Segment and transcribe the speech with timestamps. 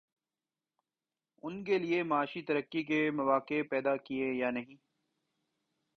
[1.43, 4.75] ان کے لیے معاشی ترقی کے مواقع پیدا کیے یا نہیں؟